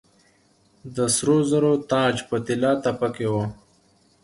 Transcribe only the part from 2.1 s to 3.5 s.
په طلا تپه کې و